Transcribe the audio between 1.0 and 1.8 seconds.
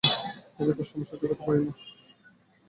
সহ্য করতে পারি না।